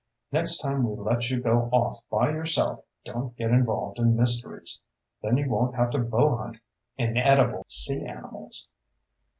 [0.31, 4.79] "Next time we let you go off by yourself don't get involved in mysteries.
[5.21, 6.57] Then you won't have to bowhunt
[6.97, 8.67] inedible sea animals."